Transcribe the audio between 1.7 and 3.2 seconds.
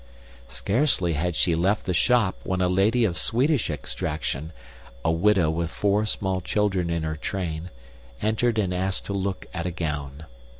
the shop when a lady of